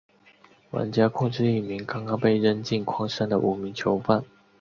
[0.71, 4.23] 玩家控制一名刚刚被扔进矿山的无名囚犯。